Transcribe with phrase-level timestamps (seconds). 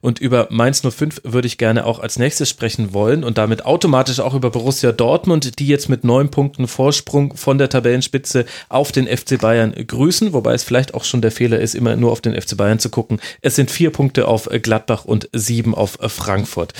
[0.00, 4.20] Und über Mainz 05 würde ich gerne auch als nächstes sprechen wollen und damit automatisch
[4.20, 9.06] auch über Borussia Dortmund, die jetzt mit neun Punkten Vorsprung von der Tabellenspitze auf den
[9.06, 12.40] FC Bayern grüßen, wobei es vielleicht auch schon der Fehler ist, immer nur auf den
[12.40, 13.20] FC Bayern zu gucken.
[13.40, 16.72] Es sind vier Punkte auf Gladbach und sieben auf Frankfurt.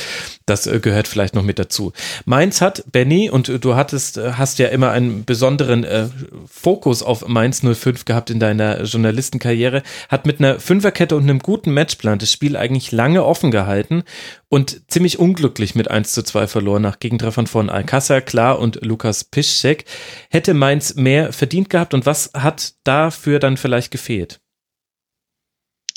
[0.46, 1.92] Das äh, gehört vielleicht noch mit dazu.
[2.24, 6.06] Mainz hat, Benny, und du hattest, äh, hast ja immer einen besonderen äh,
[6.46, 11.72] Fokus auf Mainz 05 gehabt in deiner Journalistenkarriere, hat mit einer Fünferkette und einem guten
[11.72, 14.02] Matchplan das Spiel eigentlich lange offen gehalten
[14.48, 19.24] und ziemlich unglücklich mit 1 zu 2 verloren nach Gegentreffern von Alcázar, Klar und Lukas
[19.24, 19.84] Piszczek.
[20.30, 24.40] Hätte Mainz mehr verdient gehabt und was hat dafür dann vielleicht gefehlt?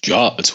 [0.05, 0.53] Ja, also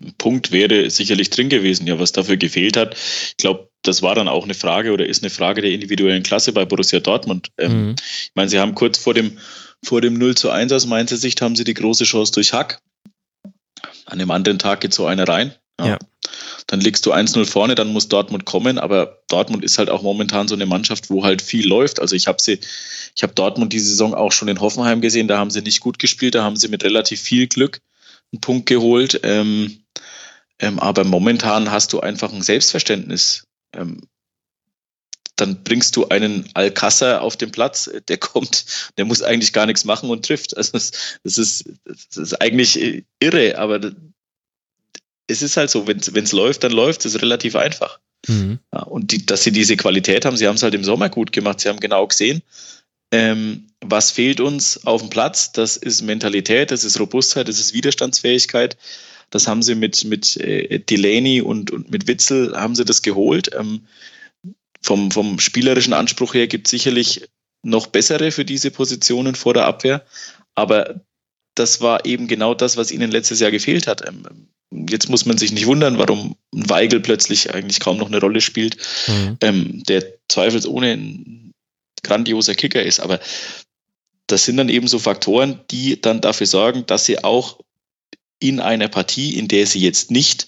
[0.00, 1.86] ein Punkt wäre sicherlich drin gewesen.
[1.86, 5.22] Ja, was dafür gefehlt hat, ich glaube, das war dann auch eine Frage oder ist
[5.22, 7.48] eine Frage der individuellen Klasse bei Borussia Dortmund.
[7.58, 7.94] Ähm, mhm.
[7.98, 9.38] Ich meine, sie haben kurz vor dem,
[9.82, 12.80] vor dem 0 zu 1 aus Mainzer Sicht haben sie die große Chance durch Hack.
[14.04, 15.54] An dem anderen Tag geht so einer rein.
[15.80, 15.86] Ja.
[15.86, 15.98] ja.
[16.66, 20.46] Dann liegst du 1-0 vorne, dann muss Dortmund kommen, aber Dortmund ist halt auch momentan
[20.46, 22.00] so eine Mannschaft, wo halt viel läuft.
[22.00, 22.60] Also ich habe sie,
[23.16, 25.98] ich habe Dortmund die Saison auch schon in Hoffenheim gesehen, da haben sie nicht gut
[25.98, 27.80] gespielt, da haben sie mit relativ viel Glück
[28.32, 29.20] einen Punkt geholt.
[29.24, 29.84] Ähm,
[30.58, 33.44] ähm, aber momentan hast du einfach ein Selbstverständnis.
[33.74, 34.02] Ähm,
[35.36, 38.66] dann bringst du einen Alcázar auf den Platz, der kommt,
[38.98, 40.56] der muss eigentlich gar nichts machen und trifft.
[40.56, 40.90] Also das,
[41.24, 43.80] das, ist, das ist eigentlich irre, aber
[45.30, 48.00] es ist halt so, wenn es läuft, dann läuft es relativ einfach.
[48.26, 48.58] Mhm.
[48.72, 51.32] Ja, und die, dass sie diese Qualität haben, sie haben es halt im Sommer gut
[51.32, 52.42] gemacht, sie haben genau gesehen,
[53.12, 57.72] ähm, was fehlt uns auf dem Platz, das ist Mentalität, das ist Robustheit, das ist
[57.72, 58.76] Widerstandsfähigkeit.
[59.30, 63.50] Das haben sie mit, mit äh, Delaney und, und mit Witzel haben sie das geholt.
[63.54, 63.86] Ähm,
[64.82, 67.28] vom, vom spielerischen Anspruch her gibt es sicherlich
[67.62, 70.04] noch bessere für diese Positionen vor der Abwehr.
[70.54, 71.00] Aber
[71.54, 74.06] das war eben genau das, was ihnen letztes Jahr gefehlt hat.
[74.06, 78.40] Ähm, jetzt muss man sich nicht wundern, warum Weigel plötzlich eigentlich kaum noch eine Rolle
[78.40, 78.76] spielt,
[79.06, 79.36] mhm.
[79.40, 81.52] ähm, der zweifelsohne ein
[82.02, 83.00] grandioser Kicker ist.
[83.00, 83.20] Aber
[84.26, 87.60] das sind dann eben so Faktoren, die dann dafür sorgen, dass sie auch
[88.38, 90.46] in einer Partie, in der sie jetzt nicht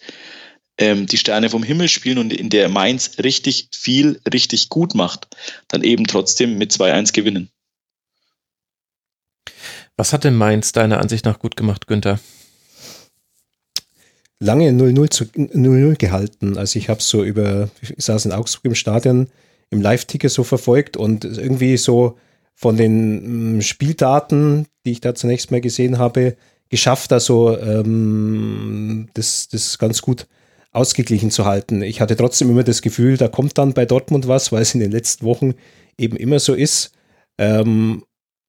[0.79, 5.29] ähm, die Sterne vom Himmel spielen und in der Mainz richtig viel, richtig gut macht,
[5.69, 7.51] dann eben trotzdem mit 2-1 gewinnen.
[9.97, 12.19] Was hat denn Mainz deiner Ansicht nach gut gemacht, Günther?
[14.43, 16.59] Lange 0-0 gehalten.
[16.59, 19.29] Also ich habe so über, ich saß in Augsburg im Stadion,
[19.71, 22.19] im Live-Ticker so verfolgt und irgendwie so
[22.55, 26.37] von den mm, Spieldaten, die ich da zunächst mal gesehen habe,
[26.71, 30.27] geschafft, also ähm, das, das ganz gut
[30.73, 31.83] ausgeglichen zu halten.
[31.83, 34.81] Ich hatte trotzdem immer das Gefühl, da kommt dann bei Dortmund was, weil es in
[34.81, 35.55] den letzten Wochen
[35.99, 36.93] eben immer so ist.
[37.39, 38.05] Ähm,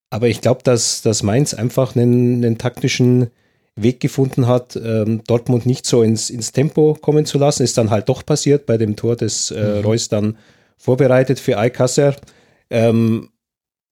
[0.10, 3.30] aber ich glaube, dass, dass Mainz einfach einen, einen taktischen
[3.76, 7.64] Weg gefunden hat, ähm, Dortmund nicht so ins, ins Tempo kommen zu lassen.
[7.64, 9.86] Ist dann halt doch passiert bei dem Tor des äh, mhm.
[9.86, 10.38] Reus dann
[10.78, 12.16] vorbereitet für Alcácer.
[12.70, 13.30] Ähm,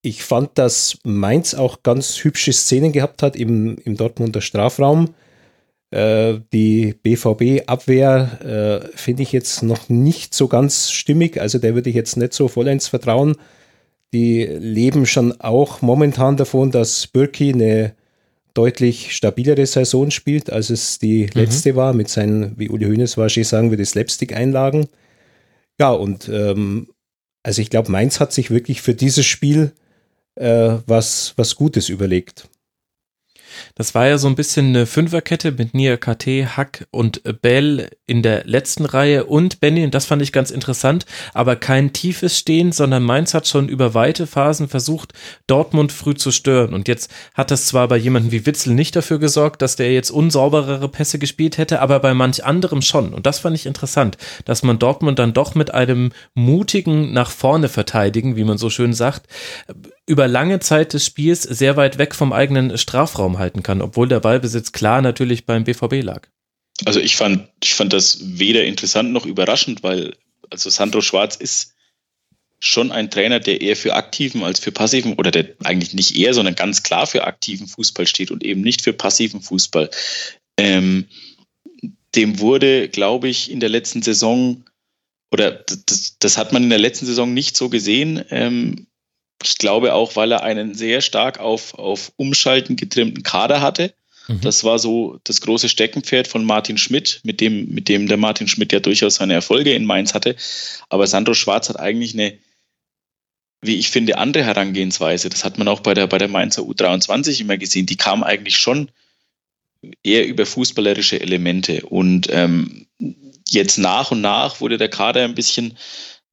[0.04, 5.14] ich fand, dass Mainz auch ganz hübsche Szenen gehabt hat im, im Dortmunder Strafraum.
[5.92, 11.40] Äh, die BVB-Abwehr äh, finde ich jetzt noch nicht so ganz stimmig.
[11.40, 13.36] Also der würde ich jetzt nicht so vollends vertrauen.
[14.14, 17.94] Die leben schon auch momentan davon, dass Birki eine
[18.54, 21.30] deutlich stabilere Saison spielt, als es die mhm.
[21.34, 24.88] letzte war, mit seinen, wie Uli Hoeneß wahrscheinlich sagen würde, Slapstick-Einlagen.
[25.80, 26.88] Ja, und ähm,
[27.44, 29.72] also ich glaube, Mainz hat sich wirklich für dieses Spiel
[30.36, 32.50] äh, was, was Gutes überlegt.
[33.76, 38.22] Das war ja so ein bisschen eine Fünferkette mit Nia KT, Hack und Bell in
[38.22, 42.72] der letzten Reihe und Benny, und das fand ich ganz interessant, aber kein tiefes Stehen,
[42.72, 45.14] sondern Mainz hat schon über weite Phasen versucht,
[45.48, 46.74] Dortmund früh zu stören.
[46.74, 50.12] Und jetzt hat das zwar bei jemandem wie Witzel nicht dafür gesorgt, dass der jetzt
[50.12, 53.14] unsauberere Pässe gespielt hätte, aber bei manch anderem schon.
[53.14, 57.70] Und das fand ich interessant, dass man Dortmund dann doch mit einem mutigen nach vorne
[57.70, 59.28] verteidigen, wie man so schön sagt,
[60.12, 64.20] über lange Zeit des Spiels sehr weit weg vom eigenen Strafraum halten kann, obwohl der
[64.20, 66.28] Ballbesitz klar natürlich beim BVB lag.
[66.84, 70.18] Also ich fand, ich fand das weder interessant noch überraschend, weil
[70.50, 71.76] also Sandro Schwarz ist
[72.60, 76.34] schon ein Trainer, der eher für aktiven als für passiven oder der eigentlich nicht eher,
[76.34, 79.90] sondern ganz klar für aktiven Fußball steht und eben nicht für passiven Fußball.
[80.58, 81.06] Ähm,
[82.16, 84.66] dem wurde, glaube ich, in der letzten Saison
[85.32, 85.52] oder
[85.86, 88.26] das, das, hat man in der letzten Saison nicht so gesehen.
[88.30, 88.88] Ähm,
[89.44, 93.94] ich glaube auch, weil er einen sehr stark auf, auf Umschalten getrimmten Kader hatte.
[94.28, 94.42] Mhm.
[94.42, 98.48] Das war so das große Steckenpferd von Martin Schmidt, mit dem, mit dem der Martin
[98.48, 100.36] Schmidt ja durchaus seine Erfolge in Mainz hatte.
[100.90, 102.38] Aber Sandro Schwarz hat eigentlich eine,
[103.62, 105.30] wie ich finde, andere Herangehensweise.
[105.30, 107.86] Das hat man auch bei der, bei der Mainzer U23 immer gesehen.
[107.86, 108.92] Die kam eigentlich schon
[110.04, 111.86] eher über fußballerische Elemente.
[111.86, 112.88] Und ähm,
[113.50, 115.78] jetzt nach und nach wurde der Kader ein bisschen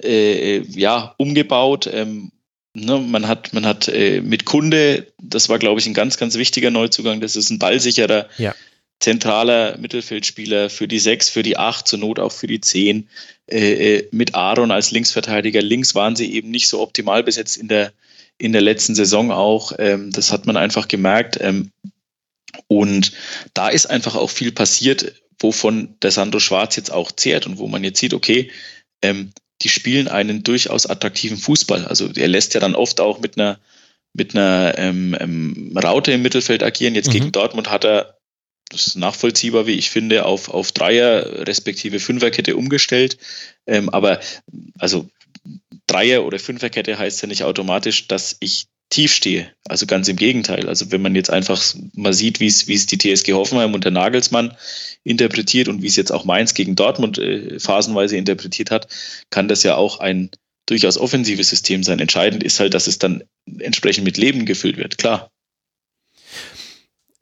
[0.03, 1.89] äh, ja, umgebaut.
[1.93, 2.33] Ähm,
[2.75, 6.37] Ne, man hat, man hat äh, mit Kunde, das war, glaube ich, ein ganz, ganz
[6.37, 7.21] wichtiger Neuzugang.
[7.21, 8.55] Das ist ein ballsicherer, ja.
[9.01, 13.09] zentraler Mittelfeldspieler für die sechs, für die acht, zur Not auch für die zehn.
[13.47, 15.63] Äh, äh, mit Aaron als Linksverteidiger.
[15.63, 17.93] Links waren sie eben nicht so optimal besetzt in der,
[18.37, 19.73] in der letzten Saison auch.
[19.79, 21.39] Ähm, das hat man einfach gemerkt.
[21.41, 21.73] Ähm,
[22.67, 23.13] und
[23.55, 27.69] da ist einfach auch viel passiert, wovon der Sandro Schwarz jetzt auch zehrt und wo
[27.69, 28.51] man jetzt sieht, okay,
[29.01, 29.31] ähm,
[29.63, 31.85] die spielen einen durchaus attraktiven Fußball.
[31.87, 33.59] Also er lässt ja dann oft auch mit einer
[34.15, 36.95] mit einer ähm, ähm, Raute im Mittelfeld agieren.
[36.95, 37.13] Jetzt mhm.
[37.13, 38.19] gegen Dortmund hat er,
[38.71, 43.19] das ist nachvollziehbar, wie ich finde, auf, auf Dreier respektive Fünferkette umgestellt.
[43.67, 44.21] Ähm, aber
[44.79, 45.09] also
[45.87, 49.51] Dreier- oder Fünferkette heißt ja nicht automatisch, dass ich tief stehe.
[49.69, 50.69] Also ganz im Gegenteil.
[50.69, 51.63] Also wenn man jetzt einfach
[51.95, 54.57] mal sieht, wie es, wie es die TSG Hoffenheim und der Nagelsmann
[55.05, 58.89] interpretiert und wie es jetzt auch Mainz gegen Dortmund äh, phasenweise interpretiert hat,
[59.31, 60.31] kann das ja auch ein
[60.67, 61.99] durchaus offensives System sein.
[61.99, 63.25] Entscheidend ist halt, dass es dann
[63.59, 65.31] entsprechend mit Leben gefüllt wird, klar.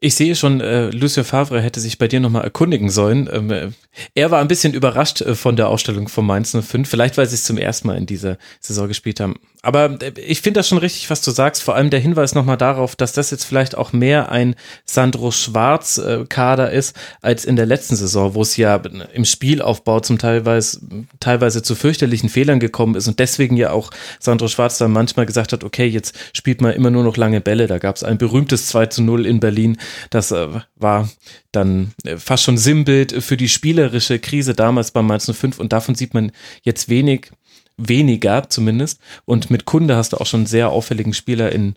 [0.07, 3.29] Ich sehe schon, äh, Lucien Favre hätte sich bei dir nochmal erkundigen sollen.
[3.33, 3.71] Ähm, äh,
[4.15, 7.35] er war ein bisschen überrascht äh, von der Ausstellung von Mainz 05, vielleicht weil sie
[7.35, 9.35] es zum ersten Mal in dieser Saison gespielt haben.
[9.63, 11.65] Aber äh, ich finde das schon richtig, was du sagst.
[11.65, 14.55] Vor allem der Hinweis nochmal darauf, dass das jetzt vielleicht auch mehr ein
[14.85, 18.77] Sandro Schwarz-Kader äh, ist als in der letzten Saison, wo es ja
[19.13, 20.81] im Spielaufbau zum teilweise,
[21.19, 25.53] teilweise zu fürchterlichen Fehlern gekommen ist und deswegen ja auch Sandro Schwarz dann manchmal gesagt
[25.53, 27.67] hat, okay, jetzt spielt man immer nur noch lange Bälle.
[27.67, 29.79] Da gab es ein berühmtes 2 zu 0 in Berlin
[30.11, 31.09] das äh, war
[31.53, 35.95] dann äh, fast schon Sinnbild für die spielerische Krise damals beim Mainz 05 und davon
[35.95, 36.33] sieht man
[36.63, 37.31] jetzt wenig,
[37.77, 39.01] weniger zumindest.
[39.25, 41.77] Und mit Kunde hast du auch schon sehr auffälligen Spieler in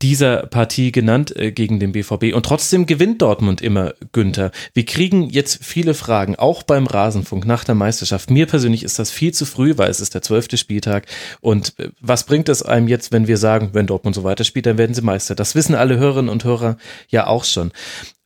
[0.00, 2.32] dieser Partie genannt äh, gegen den BVB.
[2.32, 4.52] Und trotzdem gewinnt Dortmund immer Günther.
[4.72, 8.30] Wir kriegen jetzt viele Fragen, auch beim Rasenfunk nach der Meisterschaft.
[8.30, 11.06] Mir persönlich ist das viel zu früh, weil es ist der zwölfte Spieltag.
[11.40, 14.78] Und äh, was bringt es einem jetzt, wenn wir sagen, wenn Dortmund so weiterspielt, dann
[14.78, 15.34] werden sie Meister?
[15.34, 16.76] Das wissen alle Hörerinnen und Hörer
[17.08, 17.72] ja auch schon.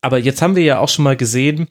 [0.03, 1.69] Aber jetzt haben wir ja auch schon mal gesehen,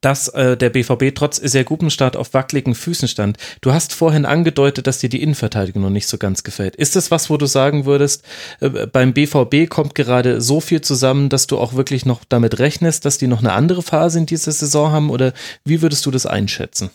[0.00, 3.36] dass äh, der BVB trotz sehr gutem Start auf wackeligen Füßen stand.
[3.60, 6.76] Du hast vorhin angedeutet, dass dir die Innenverteidigung noch nicht so ganz gefällt.
[6.76, 8.24] Ist das was, wo du sagen würdest,
[8.60, 13.04] äh, beim BVB kommt gerade so viel zusammen, dass du auch wirklich noch damit rechnest,
[13.04, 15.10] dass die noch eine andere Phase in dieser Saison haben?
[15.10, 15.32] Oder
[15.64, 16.90] wie würdest du das einschätzen?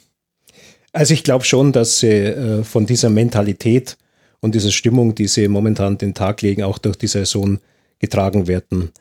[0.94, 3.98] Also ich glaube schon, dass sie äh, von dieser Mentalität
[4.39, 7.60] und dieser Stimmung, die sie momentan den Tag legen, auch durch die Saison
[8.00, 8.92] getragen werden.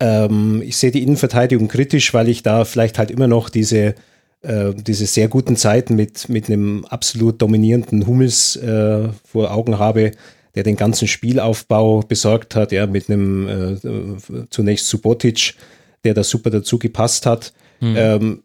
[0.00, 3.94] Ähm, ich sehe die Innenverteidigung kritisch, weil ich da vielleicht halt immer noch diese,
[4.42, 10.12] äh, diese sehr guten Zeiten mit, mit einem absolut dominierenden Hummels äh, vor Augen habe,
[10.54, 15.54] der den ganzen Spielaufbau besorgt hat, ja, mit einem äh, zunächst Subotic,
[16.02, 17.52] der da super dazu gepasst hat.
[17.80, 17.94] Mhm.
[17.96, 18.42] Ähm,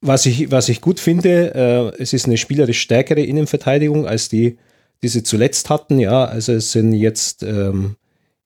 [0.00, 4.58] was ich, was ich gut finde, äh, es ist eine spielerisch stärkere Innenverteidigung als die,
[5.02, 5.98] die sie zuletzt hatten.
[5.98, 7.96] Ja, also es sind jetzt ähm,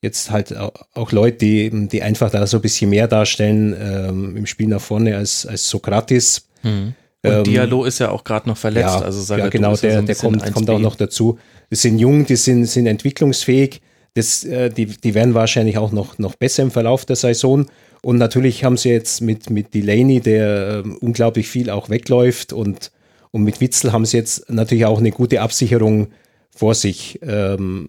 [0.02, 4.46] jetzt halt auch Leute, die, die einfach da so ein bisschen mehr darstellen ähm, im
[4.46, 6.48] Spiel nach vorne als, als Sokrates.
[6.62, 6.94] Mhm.
[7.24, 9.00] Und ähm, Diallo ist ja auch gerade noch verletzt.
[9.00, 11.38] Ja, also ja genau, der, so der kommt, kommt auch noch dazu.
[11.70, 13.80] Die sind jung, die sind, sind entwicklungsfähig.
[14.14, 17.66] Das, äh, die, die werden wahrscheinlich auch noch, noch besser im Verlauf der Saison.
[18.02, 22.92] Und natürlich haben sie jetzt mit, mit Delaney, der äh, unglaublich viel auch wegläuft, und,
[23.32, 26.08] und mit Witzel haben sie jetzt natürlich auch eine gute Absicherung
[26.54, 27.18] vor sich.
[27.22, 27.88] Ähm,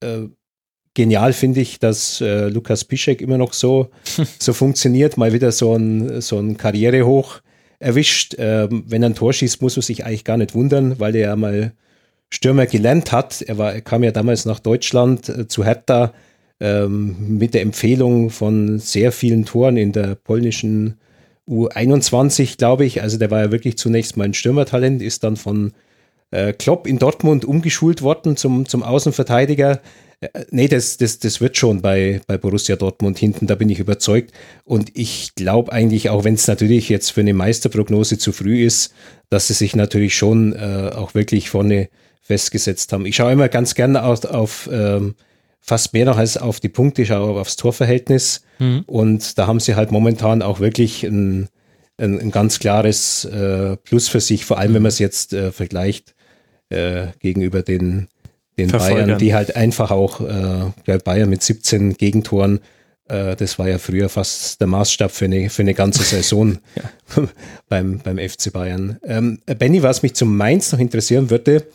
[0.00, 0.28] äh,
[0.98, 3.90] genial finde ich, dass äh, Lukas Piszek immer noch so,
[4.40, 7.40] so funktioniert, mal wieder so ein, so ein Karrierehoch
[7.78, 8.34] erwischt.
[8.36, 11.28] Ähm, wenn er ein Tor schießt, muss man sich eigentlich gar nicht wundern, weil er
[11.28, 11.72] ja mal
[12.30, 13.42] Stürmer gelernt hat.
[13.42, 16.12] Er, war, er kam ja damals nach Deutschland äh, zu Hertha
[16.58, 20.96] ähm, mit der Empfehlung von sehr vielen Toren in der polnischen
[21.48, 23.02] U21, glaube ich.
[23.02, 25.72] Also der war ja wirklich zunächst mal ein Stürmertalent, ist dann von
[26.58, 29.80] Klopp in Dortmund umgeschult worden zum, zum Außenverteidiger.
[30.20, 33.78] Äh, nee, das, das, das wird schon bei, bei Borussia Dortmund hinten, da bin ich
[33.78, 34.32] überzeugt.
[34.64, 38.92] Und ich glaube eigentlich, auch wenn es natürlich jetzt für eine Meisterprognose zu früh ist,
[39.30, 41.88] dass sie sich natürlich schon äh, auch wirklich vorne
[42.20, 43.06] festgesetzt haben.
[43.06, 45.14] Ich schaue immer ganz gerne auf, auf ähm,
[45.60, 48.42] fast mehr noch als auf die Punkte, ich schaue aufs Torverhältnis.
[48.58, 48.84] Mhm.
[48.86, 51.48] Und da haben sie halt momentan auch wirklich ein,
[51.96, 55.52] ein, ein ganz klares äh, Plus für sich, vor allem wenn man es jetzt äh,
[55.52, 56.14] vergleicht
[56.70, 58.08] äh, gegenüber den,
[58.56, 62.60] den Bayern, die halt einfach auch, äh, Bayern mit 17 Gegentoren,
[63.08, 66.58] äh, das war ja früher fast der Maßstab für eine, für eine ganze Saison
[67.68, 68.98] beim, beim FC Bayern.
[69.04, 71.66] Ähm, Benny, was mich zum Mainz noch interessieren würde,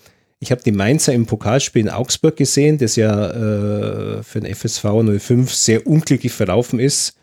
[0.44, 4.84] ich habe die Mainzer im Pokalspiel in Augsburg gesehen, das ja äh, für den FSV
[5.18, 7.16] 05 sehr unglücklich verlaufen ist.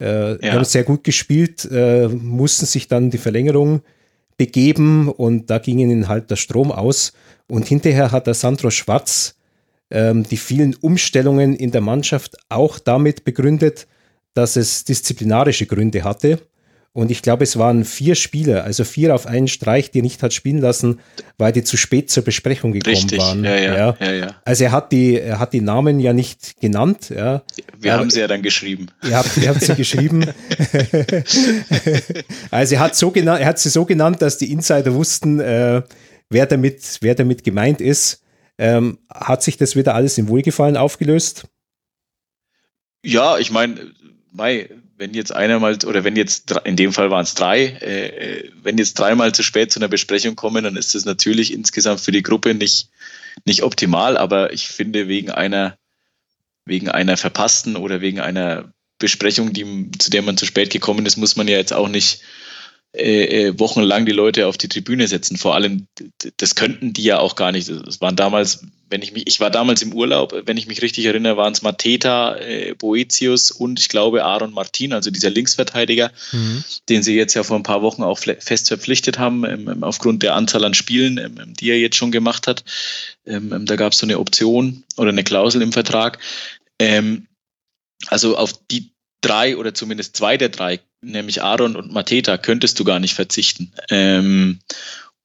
[0.00, 0.54] Äh, ja.
[0.54, 3.82] Haben sehr gut gespielt, äh, mussten sich dann die Verlängerung
[4.36, 7.12] begeben und da ging ihnen halt der Strom aus.
[7.46, 9.36] Und hinterher hat der Sandro Schwarz
[9.90, 13.86] ähm, die vielen Umstellungen in der Mannschaft auch damit begründet,
[14.34, 16.40] dass es disziplinarische Gründe hatte.
[16.96, 20.22] Und ich glaube, es waren vier Spieler, also vier auf einen Streich, die er nicht
[20.22, 21.00] hat spielen lassen,
[21.38, 23.42] weil die zu spät zur Besprechung gekommen Richtig, waren.
[23.42, 23.96] Ja, ja, ja.
[23.98, 24.36] Ja, ja.
[24.44, 27.10] Also er hat die, er hat die Namen ja nicht genannt.
[27.10, 27.42] Ja.
[27.80, 28.86] Wir Aber, haben sie ja dann geschrieben.
[29.02, 30.24] Ihr habt, ihr habt sie geschrieben.
[32.52, 35.82] also er hat, so genannt, er hat sie so genannt, dass die Insider wussten, äh,
[36.30, 38.22] wer, damit, wer damit gemeint ist.
[38.56, 41.48] Ähm, hat sich das wieder alles im Wohlgefallen aufgelöst?
[43.02, 43.92] Ja, ich meine,
[44.34, 48.06] Mai, wenn jetzt einer mal, oder wenn jetzt, in dem Fall waren es drei, äh,
[48.06, 52.00] äh, wenn jetzt dreimal zu spät zu einer Besprechung kommen, dann ist das natürlich insgesamt
[52.00, 52.90] für die Gruppe nicht,
[53.44, 55.78] nicht optimal, aber ich finde, wegen einer,
[56.64, 61.16] wegen einer verpassten oder wegen einer Besprechung, die, zu der man zu spät gekommen ist,
[61.16, 62.22] muss man ja jetzt auch nicht
[62.96, 65.36] äh, äh, wochenlang die Leute auf die Tribüne setzen.
[65.36, 65.88] Vor allem,
[66.36, 67.68] das könnten die ja auch gar nicht.
[67.68, 71.04] Es waren damals, wenn ich mich, ich war damals im Urlaub, wenn ich mich richtig
[71.06, 76.62] erinnere, waren es Mateta, äh, Boetius und ich glaube Aaron Martin, also dieser Linksverteidiger, mhm.
[76.88, 80.36] den sie jetzt ja vor ein paar Wochen auch fest verpflichtet haben, ähm, aufgrund der
[80.36, 82.62] Anzahl an Spielen, ähm, die er jetzt schon gemacht hat.
[83.26, 86.20] Ähm, ähm da gab es so eine Option oder eine Klausel im Vertrag.
[86.78, 87.26] Ähm,
[88.06, 88.93] also auf die
[89.24, 93.72] drei oder zumindest zwei der drei, nämlich Aaron und Mateta, könntest du gar nicht verzichten.
[93.90, 94.60] Ähm,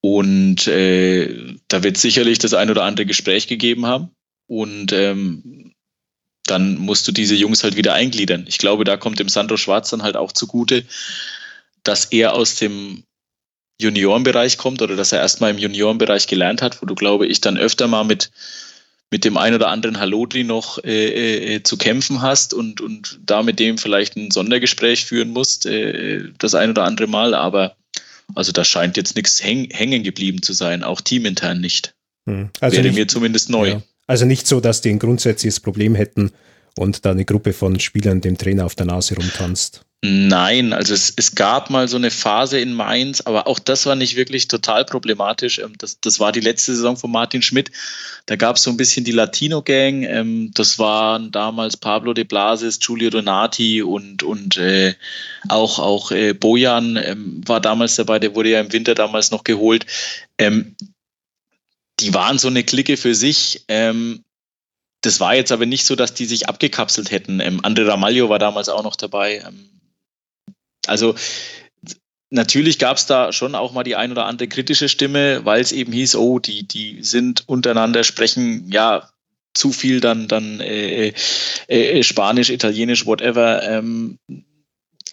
[0.01, 4.11] und äh, da wird sicherlich das ein oder andere Gespräch gegeben haben.
[4.47, 5.73] Und ähm,
[6.45, 8.45] dann musst du diese Jungs halt wieder eingliedern.
[8.47, 10.85] Ich glaube, da kommt dem Sandro Schwarz dann halt auch zugute,
[11.83, 13.03] dass er aus dem
[13.81, 17.57] Juniorenbereich kommt oder dass er erstmal im Juniorenbereich gelernt hat, wo du, glaube ich, dann
[17.57, 18.31] öfter mal mit
[19.11, 23.41] mit dem ein oder anderen Hallodri noch äh, äh, zu kämpfen hast und, und da
[23.41, 27.33] mit dem vielleicht ein Sondergespräch führen musst, äh, das ein oder andere Mal.
[27.33, 27.75] Aber
[28.35, 31.95] also da scheint jetzt nichts häng, hängen geblieben zu sein, auch teamintern nicht.
[32.27, 32.49] Hm.
[32.59, 33.69] Also Wäre nicht, mir zumindest neu.
[33.69, 33.81] Ja.
[34.05, 36.31] Also nicht so, dass die ein grundsätzliches Problem hätten
[36.77, 39.85] und da eine Gruppe von Spielern dem Trainer auf der Nase rumtanzt.
[40.01, 43.97] Nein, also es, es gab mal so eine Phase in Mainz, aber auch das war
[43.97, 45.59] nicht wirklich total problematisch.
[45.59, 47.69] Ähm, das, das war die letzte Saison von Martin Schmidt.
[48.25, 50.03] Da gab es so ein bisschen die Latino-Gang.
[50.03, 54.95] Ähm, das waren damals Pablo de Blasis, Giulio Donati und, und äh,
[55.49, 58.19] auch, auch äh, Bojan ähm, war damals dabei.
[58.19, 59.85] Der wurde ja im Winter damals noch geholt.
[61.99, 63.65] Die waren so eine Clique für sich.
[63.67, 67.41] Das war jetzt aber nicht so, dass die sich abgekapselt hätten.
[67.41, 69.43] Ähm, Andre Ramaglio war damals auch noch dabei.
[70.89, 71.15] Also
[72.29, 75.71] natürlich gab es da schon auch mal die ein oder andere kritische Stimme, weil es
[75.71, 79.09] eben hieß, oh, die, die sind untereinander, sprechen ja
[79.53, 81.13] zu viel dann, dann äh,
[81.67, 83.63] äh, äh, Spanisch, Italienisch, whatever.
[83.63, 84.19] Ähm,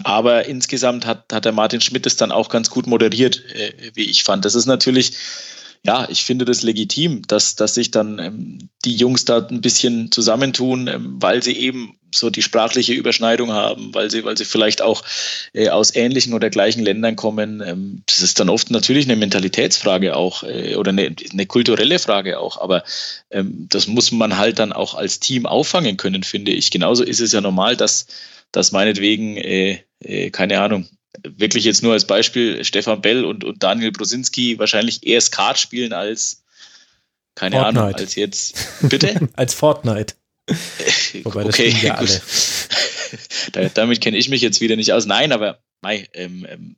[0.04, 4.04] aber insgesamt hat, hat der Martin Schmidt es dann auch ganz gut moderiert, äh, wie
[4.04, 4.44] ich fand.
[4.44, 5.14] Das ist natürlich
[5.86, 10.10] ja, ich finde das legitim, dass, dass sich dann ähm, die Jungs da ein bisschen
[10.10, 14.82] zusammentun, ähm, weil sie eben so die sprachliche Überschneidung haben, weil sie, weil sie vielleicht
[14.82, 15.04] auch
[15.52, 17.62] äh, aus ähnlichen oder gleichen Ländern kommen.
[17.64, 22.40] Ähm, das ist dann oft natürlich eine Mentalitätsfrage auch äh, oder eine, eine, kulturelle Frage
[22.40, 22.82] auch, aber
[23.30, 26.72] ähm, das muss man halt dann auch als Team auffangen können, finde ich.
[26.72, 28.06] Genauso ist es ja normal, dass,
[28.50, 30.88] dass meinetwegen, äh, äh keine Ahnung,
[31.22, 35.92] wirklich jetzt nur als Beispiel Stefan Bell und, und Daniel Brosinski wahrscheinlich eher Skat spielen
[35.92, 36.44] als,
[37.34, 37.80] keine Fortnite.
[37.80, 38.54] Ahnung, als jetzt.
[38.82, 39.28] Bitte?
[39.36, 40.14] als Fortnite.
[41.24, 42.20] Wobei, das okay, ja alle.
[43.74, 45.06] damit kenne ich mich jetzt wieder nicht aus.
[45.06, 46.76] Nein, aber mei, ähm, ähm,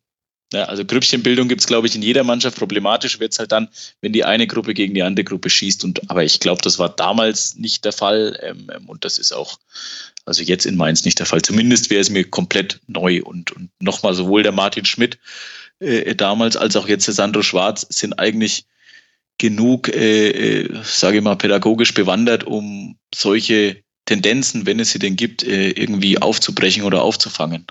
[0.52, 2.56] ja, also Grüppchenbildung gibt es, glaube ich, in jeder Mannschaft.
[2.56, 3.68] Problematisch wird es halt dann,
[4.00, 5.84] wenn die eine Gruppe gegen die andere Gruppe schießt.
[5.84, 8.38] Und, aber ich glaube, das war damals nicht der Fall.
[8.42, 9.58] Ähm, ähm, und das ist auch,
[10.24, 11.42] also jetzt in Mainz nicht der Fall.
[11.42, 13.22] Zumindest wäre es mir komplett neu.
[13.22, 15.18] Und, und nochmal, sowohl der Martin Schmidt
[15.80, 18.64] äh, damals als auch jetzt der Sandro Schwarz sind eigentlich
[19.36, 20.30] genug, äh,
[20.62, 25.70] äh, sage ich mal, pädagogisch bewandert, um solche Tendenzen, wenn es sie denn gibt, äh,
[25.70, 27.66] irgendwie aufzubrechen oder aufzufangen.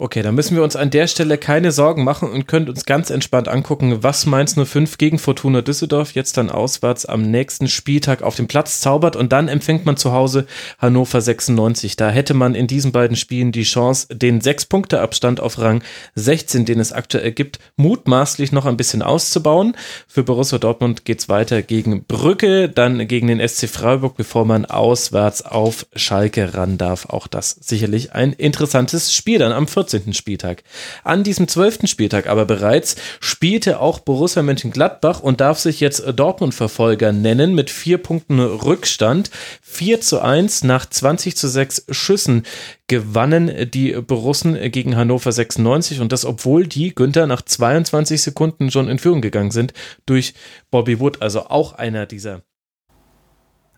[0.00, 3.10] Okay, dann müssen wir uns an der Stelle keine Sorgen machen und können uns ganz
[3.10, 8.36] entspannt angucken, was Mainz 05 gegen Fortuna Düsseldorf jetzt dann auswärts am nächsten Spieltag auf
[8.36, 10.46] dem Platz zaubert und dann empfängt man zu Hause
[10.78, 11.96] Hannover 96.
[11.96, 15.82] Da hätte man in diesen beiden Spielen die Chance, den sechs Punkte Abstand auf Rang
[16.14, 19.76] 16, den es aktuell gibt, mutmaßlich noch ein bisschen auszubauen.
[20.06, 25.44] Für Borussia Dortmund geht's weiter gegen Brücke, dann gegen den SC Freiburg, bevor man auswärts
[25.44, 27.06] auf Schalke ran darf.
[27.06, 29.87] Auch das sicherlich ein interessantes Spiel dann am 14.
[29.88, 30.12] 14.
[30.12, 30.62] Spieltag.
[31.04, 31.80] An diesem 12.
[31.84, 37.98] Spieltag aber bereits spielte auch Borussia Mönchengladbach und darf sich jetzt Dortmund-Verfolger nennen mit vier
[37.98, 39.30] Punkten Rückstand.
[39.62, 42.44] 4 zu 1 nach 20 zu 6 Schüssen
[42.86, 48.88] gewannen die Borussen gegen Hannover 96 und das obwohl die Günther nach 22 Sekunden schon
[48.88, 49.74] in Führung gegangen sind
[50.06, 50.34] durch
[50.70, 52.42] Bobby Wood, also auch einer dieser